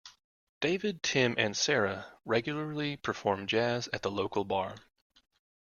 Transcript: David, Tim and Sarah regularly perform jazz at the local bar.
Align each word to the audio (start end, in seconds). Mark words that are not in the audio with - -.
David, 0.61 1.03
Tim 1.03 1.35
and 1.37 1.55
Sarah 1.55 2.11
regularly 2.25 2.97
perform 2.97 3.45
jazz 3.45 3.87
at 3.93 4.01
the 4.01 4.09
local 4.09 4.43
bar. 4.43 4.77